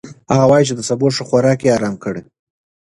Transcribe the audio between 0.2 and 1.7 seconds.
هغه وايي چې د سبو ښه خوراک